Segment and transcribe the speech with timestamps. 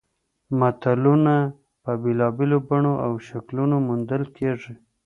[0.59, 1.35] متلونه
[1.83, 4.73] په بېلابېلو بڼو او شکلونو موندل کیږي